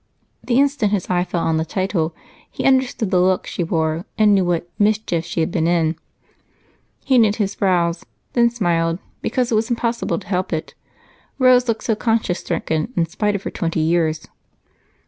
The 0.43 0.57
instant 0.59 0.91
his 0.91 1.11
eye 1.11 1.23
fell 1.23 1.43
on 1.43 1.57
the 1.57 1.63
title 1.63 2.15
he 2.49 2.65
understood 2.65 3.11
the 3.11 3.21
look 3.21 3.45
she 3.45 3.63
wore 3.63 4.05
and 4.17 4.33
knew 4.33 4.43
what 4.43 4.67
"mischief" 4.79 5.23
she 5.25 5.41
had 5.41 5.51
been 5.51 5.67
in. 5.67 5.95
He 7.05 7.19
knit 7.19 7.35
his 7.35 7.53
brows, 7.53 8.03
then 8.33 8.49
smiled, 8.49 8.97
because 9.21 9.51
it 9.51 9.55
was 9.55 9.69
impossible 9.69 10.17
to 10.17 10.27
help 10.27 10.53
it 10.53 10.73
Rose 11.37 11.67
looked 11.67 11.83
so 11.83 11.93
conscience 11.93 12.39
stricken 12.39 12.91
in 12.95 13.05
spite 13.05 13.35
of 13.35 13.43
her 13.43 13.51
twenty 13.51 13.79
years. 13.81 14.27